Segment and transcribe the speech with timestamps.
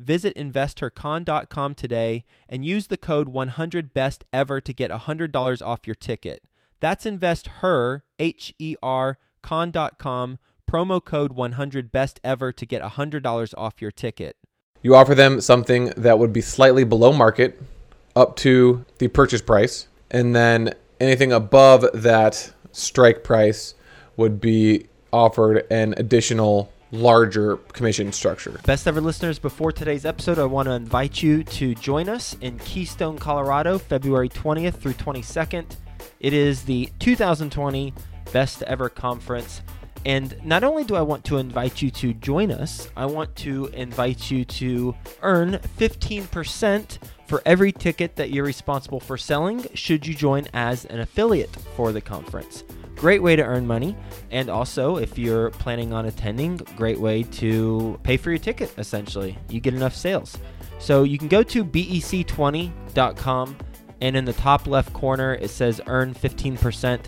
[0.00, 6.42] visit investhercon.com today and use the code 100BESTEVER to get $100 off your ticket.
[6.80, 10.38] That's investher, H E R, con.com,
[10.70, 14.36] promo code 100BESTEVER to get $100 off your ticket.
[14.82, 17.60] You offer them something that would be slightly below market
[18.16, 23.74] up to the purchase price, and then anything above that strike price
[24.16, 28.60] would be offered an additional larger commission structure.
[28.64, 32.58] Best ever listeners, before today's episode, I want to invite you to join us in
[32.58, 35.76] Keystone, Colorado, February 20th through 22nd.
[36.20, 37.94] It is the 2020
[38.32, 39.62] Best Ever Conference.
[40.06, 43.66] And not only do I want to invite you to join us, I want to
[43.66, 50.14] invite you to earn 15% for every ticket that you're responsible for selling should you
[50.14, 52.64] join as an affiliate for the conference.
[53.00, 53.96] Great way to earn money.
[54.30, 59.38] And also, if you're planning on attending, great way to pay for your ticket, essentially.
[59.48, 60.36] You get enough sales.
[60.78, 63.56] So you can go to bec20.com
[64.02, 67.00] and in the top left corner it says earn 15%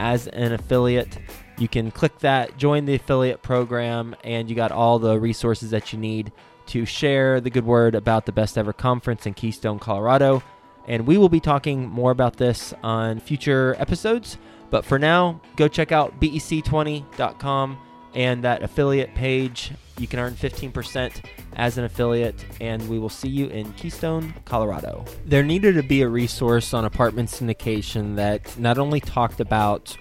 [0.00, 1.16] as an affiliate.
[1.58, 5.92] You can click that, join the affiliate program, and you got all the resources that
[5.92, 6.32] you need
[6.66, 10.42] to share the good word about the best ever conference in Keystone, Colorado.
[10.88, 14.38] And we will be talking more about this on future episodes.
[14.70, 17.78] But for now, go check out bec20.com
[18.14, 19.72] and that affiliate page.
[19.98, 25.04] You can earn 15% as an affiliate, and we will see you in Keystone, Colorado.
[25.24, 29.96] There needed to be a resource on apartment syndication that not only talked about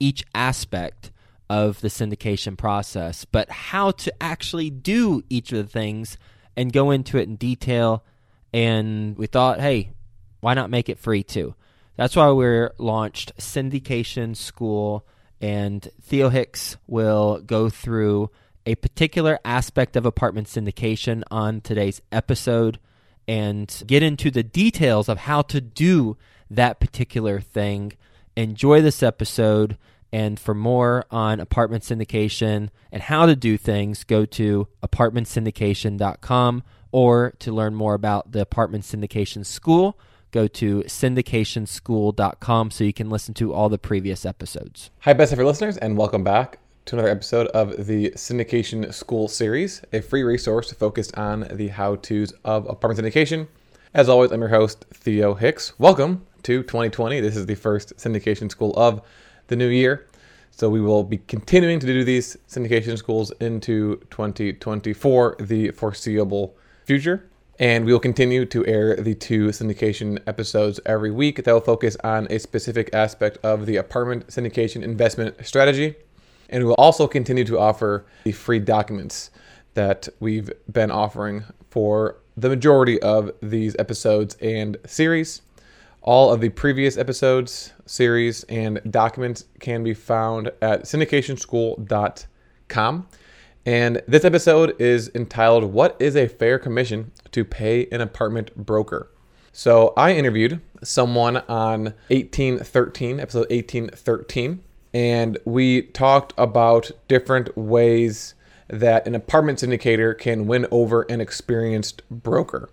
[0.00, 1.10] each aspect
[1.50, 6.18] of the syndication process, but how to actually do each of the things
[6.56, 8.04] and go into it in detail.
[8.52, 9.92] And we thought, hey,
[10.40, 11.54] why not make it free too?
[11.98, 15.04] That's why we're launched Syndication School,
[15.40, 18.30] and Theo Hicks will go through
[18.64, 22.78] a particular aspect of apartment syndication on today's episode
[23.26, 26.16] and get into the details of how to do
[26.48, 27.94] that particular thing.
[28.36, 29.76] Enjoy this episode.
[30.12, 37.34] And for more on apartment syndication and how to do things, go to apartmentsyndication.com or
[37.40, 39.98] to learn more about the apartment syndication school,
[40.30, 44.90] go to syndicationschool.com so you can listen to all the previous episodes.
[45.00, 49.82] Hi, best ever listeners, and welcome back to another episode of the Syndication School series,
[49.92, 53.46] a free resource focused on the how to's of apartment syndication.
[53.94, 55.78] As always, I'm your host, Theo Hicks.
[55.78, 57.20] Welcome to 2020.
[57.20, 59.02] This is the first syndication school of
[59.48, 60.06] the new year.
[60.50, 67.28] So we will be continuing to do these syndication schools into 2024, the foreseeable future.
[67.58, 71.96] And we will continue to air the two syndication episodes every week that will focus
[72.04, 75.96] on a specific aspect of the apartment syndication investment strategy.
[76.48, 79.30] And we will also continue to offer the free documents
[79.74, 85.42] that we've been offering for the majority of these episodes and series.
[86.02, 93.08] All of the previous episodes, series, and documents can be found at syndicationschool.com.
[93.68, 99.10] And this episode is entitled What is a Fair Commission to Pay an Apartment Broker?
[99.52, 104.62] So I interviewed someone on 1813, episode 1813,
[104.94, 108.34] and we talked about different ways
[108.68, 112.70] that an apartment syndicator can win over an experienced broker.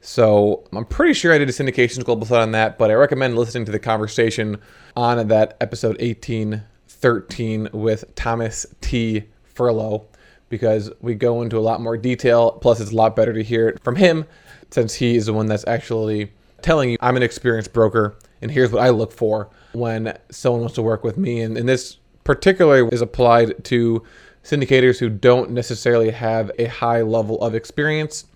[0.00, 3.36] So I'm pretty sure I did a syndication global episode on that, but I recommend
[3.36, 4.58] listening to the conversation
[4.94, 9.24] on that episode 1813 with Thomas T.
[9.52, 10.04] Furlow
[10.48, 12.52] because we go into a lot more detail.
[12.52, 14.24] Plus, it's a lot better to hear it from him
[14.70, 18.70] since he is the one that's actually telling you, I'm an experienced broker and here's
[18.70, 21.40] what I look for when someone wants to work with me.
[21.40, 24.02] And, and this particularly is applied to
[24.44, 28.26] syndicators who don't necessarily have a high level of experience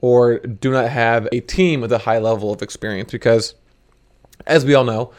[0.00, 3.54] or do not have a team with a high level of experience because,
[4.46, 5.12] as we all know,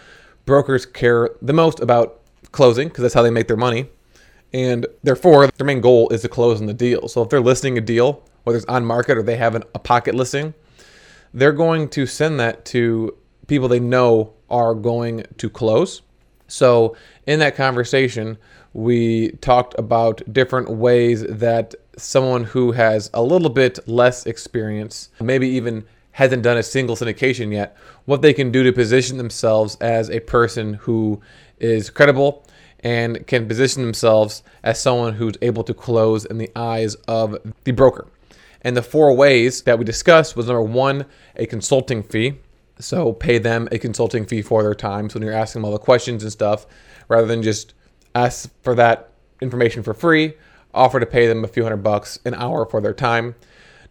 [0.46, 2.22] brokers care the most about
[2.52, 3.88] closing because that's how they make their money.
[4.56, 7.10] And therefore, their main goal is to close on the deal.
[7.10, 9.80] So if they're listing a deal, whether it's on market or they have an, a
[9.80, 10.54] pocket listing,
[11.34, 13.18] they're going to send that to
[13.48, 16.04] people they know are going to close.
[16.48, 16.96] So
[17.28, 18.38] in that conversation,
[18.72, 25.50] we talked about different ways that someone who has a little bit less experience, maybe
[25.50, 27.76] even hasn't done a single syndication yet,
[28.06, 31.20] what they can do to position themselves as a person who
[31.60, 32.46] is credible
[32.86, 37.72] and can position themselves as someone who's able to close in the eyes of the
[37.72, 38.08] broker.
[38.62, 41.06] And the four ways that we discussed was number one,
[41.36, 42.36] a consulting fee.
[42.78, 45.10] So pay them a consulting fee for their time.
[45.10, 46.68] So when you're asking them all the questions and stuff,
[47.08, 47.74] rather than just
[48.14, 49.10] ask for that
[49.42, 50.36] information for free,
[50.72, 53.34] offer to pay them a few hundred bucks an hour for their time.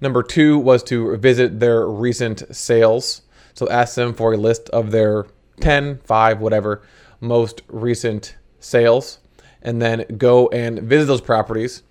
[0.01, 3.23] Number two was to visit their recent sales.
[3.55, 5.27] So ask them for a list of their
[5.61, 6.83] 10, 5, whatever
[7.21, 9.19] most recent sales
[9.63, 11.83] and then go and visit those properties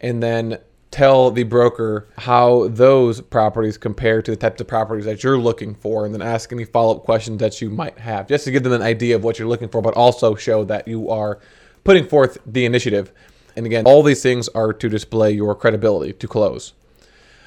[0.00, 0.58] and then
[0.90, 5.74] tell the broker how those properties compare to the types of properties that you're looking
[5.74, 8.72] for and then ask any follow-up questions that you might have just to give them
[8.72, 11.38] an idea of what you're looking for but also show that you are
[11.84, 13.12] putting forth the initiative.
[13.56, 16.72] And again all these things are to display your credibility to close.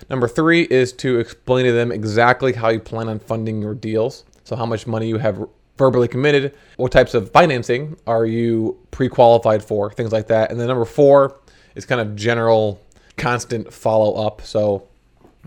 [0.10, 4.26] Number three is to explain to them exactly how you plan on funding your deals.
[4.46, 5.48] So how much money you have
[5.78, 6.56] verbally committed?
[6.78, 9.92] What types of financing are you pre qualified for?
[9.92, 10.52] Things like that.
[10.52, 11.40] And then number four
[11.76, 12.82] is kind of general,
[13.18, 14.42] constant follow up.
[14.42, 14.88] So,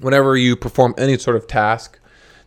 [0.01, 1.99] whenever you perform any sort of task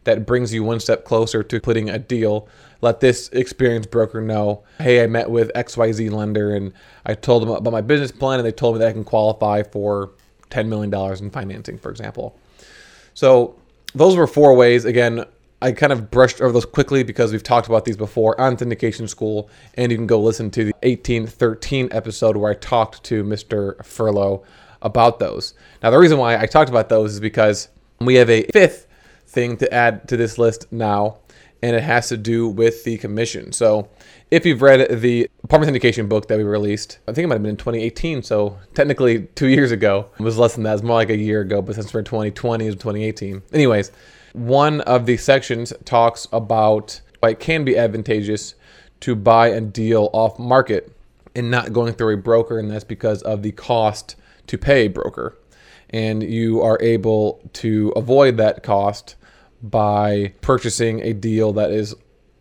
[0.03, 2.47] that brings you one step closer to putting a deal,
[2.81, 6.73] let this experienced broker know hey, I met with XYZ lender and
[7.05, 9.63] I told them about my business plan and they told me that I can qualify
[9.63, 10.11] for
[10.51, 12.37] $10 million in financing, for example.
[13.13, 13.55] So,
[13.95, 14.85] those were four ways.
[14.85, 15.25] Again,
[15.61, 19.09] I kind of brushed over those quickly because we've talked about these before on Syndication
[19.09, 23.75] School, and you can go listen to the 1813 episode where I talked to Mr.
[23.79, 24.43] Furlow
[24.81, 25.53] about those.
[25.83, 27.67] Now, the reason why I talked about those is because
[27.99, 28.87] we have a fifth
[29.27, 31.17] thing to add to this list now,
[31.61, 33.51] and it has to do with the commission.
[33.51, 33.89] So,
[34.31, 37.43] if you've read the apartment syndication book that we released, I think it might have
[37.43, 40.05] been in 2018, so technically two years ago.
[40.17, 41.99] It was less than that, it was more like a year ago, but since we're
[41.99, 43.41] in 2020, it was 2018.
[43.51, 43.91] Anyways,
[44.33, 48.55] one of the sections talks about why it can be advantageous
[49.01, 50.95] to buy a deal off market
[51.35, 54.15] and not going through a broker, and that's because of the cost
[54.47, 55.37] to pay a broker.
[55.89, 59.15] And you are able to avoid that cost
[59.61, 61.95] by purchasing a deal that is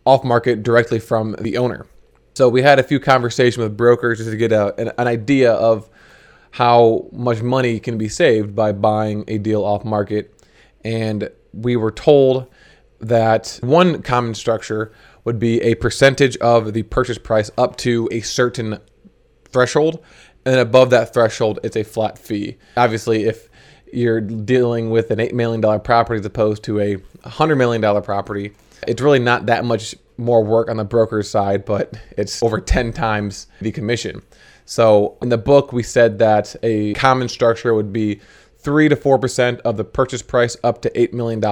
[0.05, 1.85] off market directly from the owner.
[2.35, 5.51] So we had a few conversations with brokers just to get a, an, an idea
[5.51, 5.89] of
[6.51, 10.33] how much money can be saved by buying a deal off market.
[10.83, 12.47] And we were told
[12.99, 14.91] that one common structure
[15.23, 18.79] would be a percentage of the purchase price up to a certain
[19.49, 20.03] threshold.
[20.45, 22.57] And then above that threshold, it's a flat fee.
[22.77, 23.49] Obviously, if
[23.91, 28.53] you're dealing with an $8 million property as opposed to a $100 million property,
[28.87, 32.93] it's really not that much more work on the broker's side, but it's over 10
[32.93, 34.21] times the commission.
[34.65, 38.19] So in the book, we said that a common structure would be
[38.59, 41.43] 3 to 4% of the purchase price up to $8 million.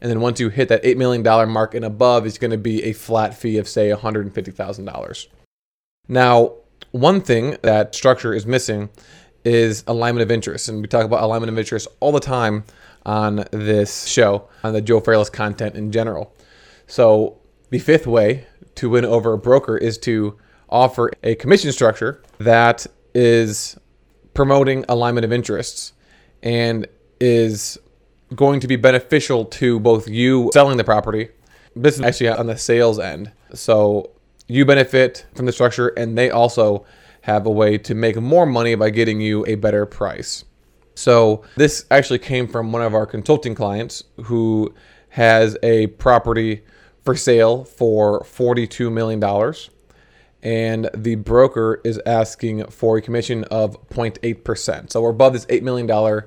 [0.00, 2.82] And then once you hit that $8 million mark and above, it's going to be
[2.84, 5.26] a flat fee of, say, $150,000.
[6.08, 6.54] Now,
[6.90, 8.88] one thing that structure is missing
[9.44, 10.68] is alignment of interest.
[10.68, 12.64] And we talk about alignment of interest all the time
[13.06, 16.34] on this show, on the Joe Fairless content in general.
[16.86, 17.38] So,
[17.70, 20.38] the fifth way to win over a broker is to
[20.68, 23.76] offer a commission structure that is
[24.34, 25.92] promoting alignment of interests
[26.42, 26.86] and
[27.20, 27.78] is
[28.34, 31.28] going to be beneficial to both you selling the property.
[31.74, 33.32] This is actually on the sales end.
[33.54, 34.10] So
[34.46, 36.84] you benefit from the structure, and they also
[37.22, 40.44] have a way to make more money by getting you a better price.
[40.94, 44.74] So this actually came from one of our consulting clients who
[45.10, 46.62] has a property
[47.04, 49.20] for sale for $42 million.
[50.42, 54.90] And the broker is asking for a commission of 0.8%.
[54.90, 56.22] So we're above this $8 million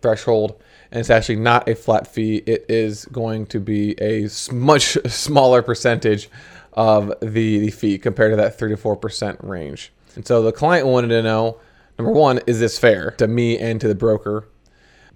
[0.00, 2.42] threshold, and it's actually not a flat fee.
[2.46, 6.28] It is going to be a much smaller percentage
[6.72, 9.92] of the, the fee compared to that 3 to 4% range.
[10.14, 11.58] And so the client wanted to know
[11.98, 14.48] number one, is this fair to me and to the broker?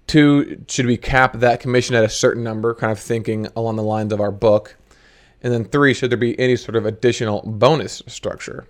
[0.05, 3.83] Two, should we cap that commission at a certain number, kind of thinking along the
[3.83, 4.77] lines of our book?
[5.47, 8.67] And then three, should there be any sort of additional bonus structure?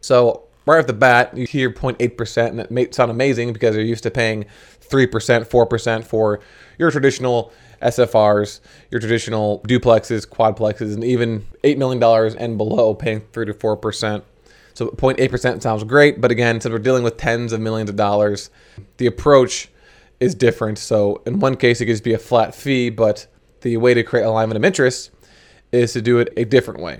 [0.00, 3.84] So right off the bat, you hear 0.8%, and it may sound amazing because you're
[3.84, 4.44] used to paying
[4.80, 6.40] 3%, 4% for
[6.78, 8.58] your traditional SFRs,
[8.90, 12.02] your traditional duplexes, quadplexes, and even $8 million
[12.36, 14.22] and below paying 3 to 4%.
[14.74, 18.50] So 0.8% sounds great, but again, since we're dealing with tens of millions of dollars,
[18.96, 19.68] the approach
[20.18, 20.78] is different.
[20.78, 23.28] So in one case, it could just be a flat fee, but
[23.60, 25.12] the way to create alignment of interest
[25.76, 26.98] is to do it a different way.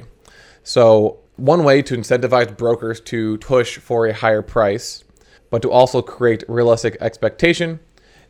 [0.62, 5.04] So one way to incentivize brokers to push for a higher price,
[5.50, 7.80] but to also create realistic expectation,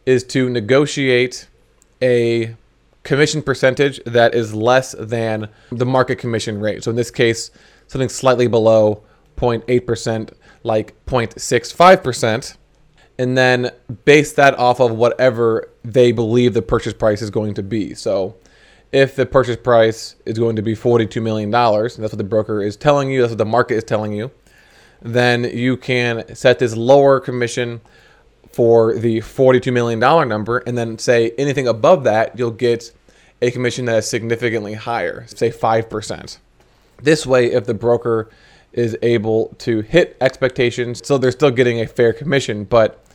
[0.05, 1.49] is to negotiate
[2.03, 2.55] a
[3.03, 6.83] commission percentage that is less than the market commission rate.
[6.85, 7.50] So in this case,
[7.87, 9.03] something slightly below
[9.37, 12.57] 0.8%, like 0.65%,
[13.19, 13.71] and then
[14.05, 17.95] base that off of whatever they believe the purchase price is going to be.
[17.95, 18.37] So
[18.93, 22.76] if the purchase price is going to be $42 million, that's what the broker is
[22.76, 24.31] telling you, that's what the market is telling you,
[25.02, 27.81] then you can set this lower commission
[28.52, 32.93] for the $42 million number and then say anything above that, you'll get
[33.43, 36.38] a commission that is significantly higher, say 5%.
[37.02, 38.31] This way, if the broker
[38.73, 43.06] is able to hit expectations, so they're still getting a fair commission, but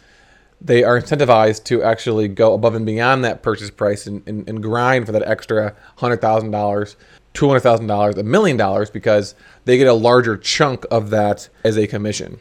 [0.62, 4.62] they are incentivized to actually go above and beyond that purchase price and, and, and
[4.62, 6.96] grind for that extra $100,000,
[7.34, 9.34] $200,000, a million dollars because
[9.66, 12.40] they get a larger chunk of that as a commission.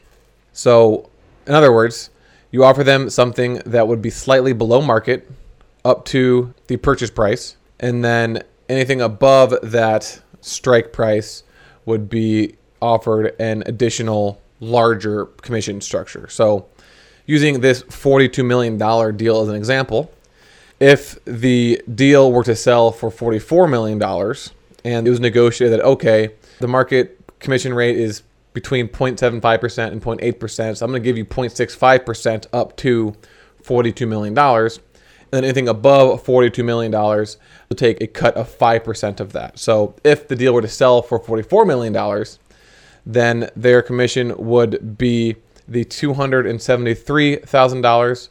[0.52, 1.08] So,
[1.46, 2.10] in other words,
[2.50, 5.30] you offer them something that would be slightly below market
[5.84, 11.42] up to the purchase price, and then anything above that strike price
[11.86, 16.28] would be offered an additional larger commission structure.
[16.28, 16.66] So,
[17.30, 18.76] using this $42 million
[19.16, 20.12] deal as an example,
[20.80, 24.02] if the deal were to sell for $44 million
[24.84, 30.76] and it was negotiated that, okay, the market commission rate is between 0.75% and 0.8%.
[30.76, 33.14] So I'm going to give you 0.65% up to
[33.62, 34.36] $42 million.
[34.36, 34.80] And
[35.30, 39.56] then anything above $42 million will take a cut of 5% of that.
[39.56, 42.26] So if the deal were to sell for $44 million,
[43.06, 45.36] then their commission would be
[45.70, 48.28] the $273,000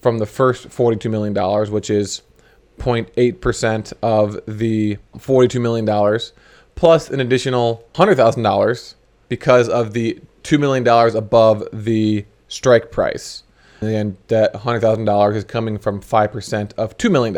[0.00, 1.34] from the first $42 million,
[1.72, 2.20] which is
[2.78, 5.86] 0.8% of the $42 million,
[6.74, 8.94] plus an additional $100,000
[9.28, 13.44] because of the $2 million above the strike price.
[13.80, 17.34] And that $100,000 is coming from 5% of $2 million.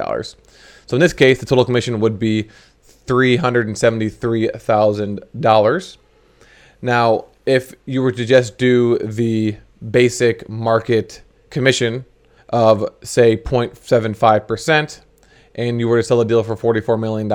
[0.86, 2.48] So in this case, the total commission would be
[3.06, 5.96] $373,000.
[6.82, 9.56] Now, if you were to just do the
[9.90, 12.04] basic market commission
[12.48, 15.00] of, say, 0.75%,
[15.54, 17.28] and you were to sell a deal for $44 million,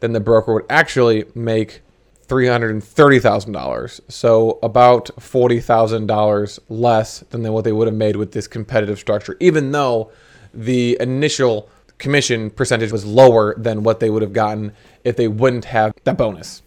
[0.00, 1.80] then the broker would actually make
[2.26, 4.00] $330,000.
[4.08, 9.72] So about $40,000 less than what they would have made with this competitive structure, even
[9.72, 10.10] though
[10.52, 14.72] the initial commission percentage was lower than what they would have gotten
[15.04, 16.62] if they wouldn't have that bonus.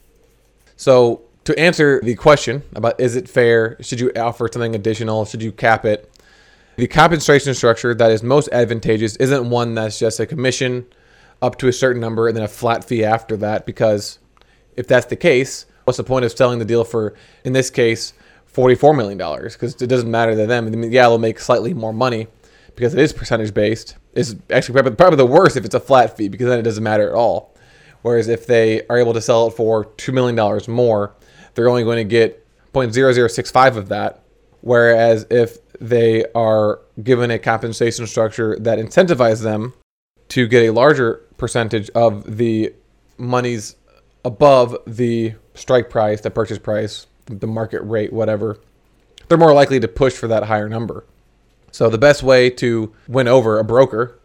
[0.75, 5.41] So to answer the question about is it fair, should you offer something additional, should
[5.41, 6.11] you cap it?
[6.75, 10.85] The compensation structure that is most advantageous isn't one that's just a commission
[11.41, 14.19] up to a certain number and then a flat fee after that because
[14.75, 17.13] if that's the case, what's the point of selling the deal for
[17.45, 18.11] in this case
[18.53, 20.67] $44 million because it doesn't matter to them.
[20.67, 22.27] I mean, yeah, they'll make slightly more money
[22.75, 23.95] because it is percentage based.
[24.15, 27.07] It's actually probably, the worst if it's a flat fee because then it doesn't matter
[27.07, 27.55] at all.
[28.01, 30.35] Whereas if they are able to sell it for $2 million
[30.67, 31.15] more,
[31.57, 34.21] they're only going to get 0.0065 of that.
[34.61, 39.73] Whereas if they are given a compensation structure that incentivizes them
[40.29, 42.75] to get a larger percentage of the
[43.17, 43.75] monies
[44.23, 48.59] above the strike price, the purchase price, the market rate, whatever,
[49.27, 51.05] they're more likely to push for that higher number.
[51.71, 54.19] So the best way to win over a broker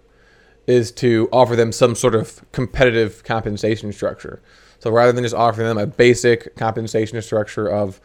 [0.66, 4.42] is to offer them some sort of competitive compensation structure.
[4.82, 8.00] So rather than just offering them a basic compensation structure of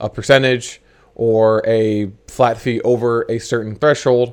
[0.00, 0.80] a percentage
[1.14, 4.32] or a flat fee over a certain threshold,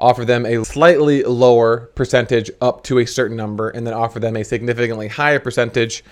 [0.00, 4.38] offer them a slightly lower percentage up to a certain number, and then offer them
[4.38, 6.02] a significantly higher percentage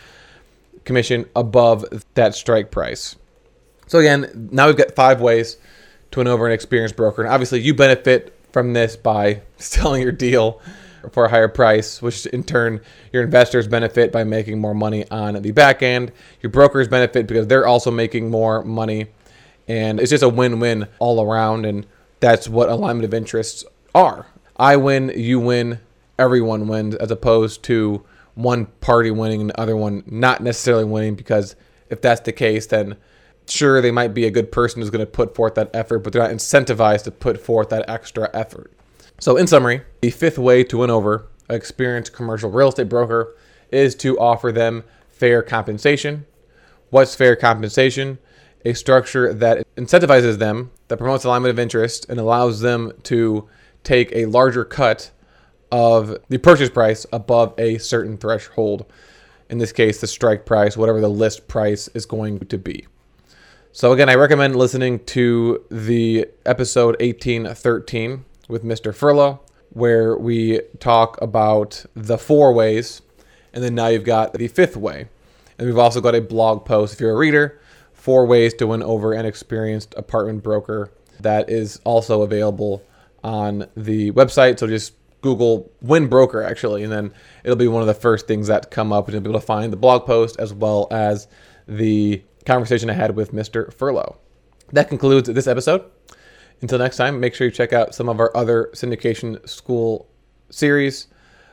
[0.84, 3.16] commission above that strike price.
[3.86, 5.56] So again, now we've got five ways
[6.10, 7.22] to win over an experienced broker.
[7.22, 10.60] And obviously you benefit from this by selling your deal
[11.12, 12.80] for a higher price, which in turn
[13.12, 16.12] your investors benefit by making more money on the back end.
[16.42, 19.06] Your brokers benefit because they're also making more money.
[19.68, 21.66] And it's just a win win all around.
[21.66, 21.86] And
[22.20, 24.26] that's what alignment of interests are.
[24.56, 25.80] I win, you win,
[26.18, 31.14] everyone wins, as opposed to one party winning and the other one not necessarily winning.
[31.14, 31.56] Because
[31.90, 32.96] if that's the case, then
[33.48, 36.12] sure, they might be a good person who's going to put forth that effort, but
[36.12, 38.72] they're not incentivized to put forth that extra effort.
[39.18, 43.34] So, in summary, the fifth way to win over an experienced commercial real estate broker
[43.70, 46.26] is to offer them fair compensation.
[46.90, 48.18] What's fair compensation?
[48.66, 53.48] a structure that incentivizes them, that promotes alignment of interest, and allows them to
[53.84, 55.12] take a larger cut
[55.70, 58.84] of the purchase price above a certain threshold.
[59.48, 62.88] In this case, the strike price, whatever the list price is going to be.
[63.70, 68.94] So, again, I recommend listening to the episode 1813 with Mr.
[68.94, 73.02] Furlow, where we talk about the four ways,
[73.52, 75.08] and then now you've got the fifth way.
[75.58, 77.60] And we've also got a blog post, if you're a reader,
[77.92, 80.90] four ways to win over an experienced apartment broker.
[81.20, 82.82] That is also available
[83.24, 84.58] on the website.
[84.58, 87.12] So just Google Win Broker actually, and then
[87.42, 89.46] it'll be one of the first things that come up, and you'll be able to
[89.46, 91.26] find the blog post as well as
[91.66, 93.74] the conversation I had with Mr.
[93.74, 94.16] Furlow.
[94.72, 95.84] That concludes this episode.
[96.62, 100.08] Until next time, make sure you check out some of our other syndication school
[100.50, 101.06] series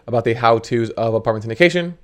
[0.08, 1.96] about the how to's of apartment syndication.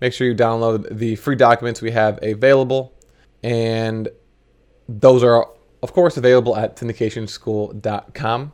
[0.00, 2.94] Make sure you download the free documents we have available,
[3.42, 4.08] and
[4.88, 5.46] those are,
[5.82, 8.52] of course, available at syndicationschool.com.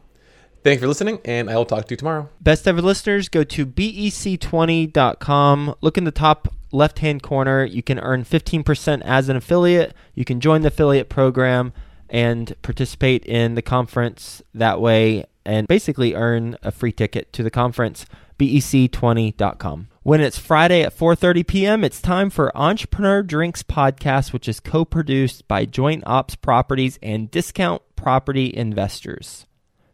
[0.62, 2.30] Thanks for listening, and I will talk to you tomorrow.
[2.40, 5.74] Best ever listeners, go to bec20.com.
[5.82, 7.62] Look in the top left hand corner.
[7.64, 9.94] You can earn 15% as an affiliate.
[10.14, 11.74] You can join the affiliate program
[12.14, 17.50] and participate in the conference that way and basically earn a free ticket to the
[17.50, 18.06] conference
[18.38, 24.60] bec20.com when it's friday at 4.30 p.m it's time for entrepreneur drinks podcast which is
[24.60, 29.46] co-produced by joint ops properties and discount property investors.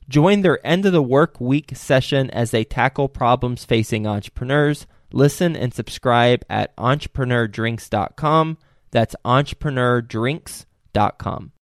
[0.08, 4.88] Join their end of the work week session as they tackle problems facing entrepreneurs.
[5.12, 8.58] Listen and subscribe at entrepreneurdrinks.com
[8.90, 11.52] that's entrepreneurdrinks.com